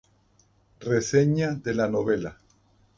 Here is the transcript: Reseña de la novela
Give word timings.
Reseña 0.79 1.51
de 1.53 1.75
la 1.75 1.87
novela 1.87 2.35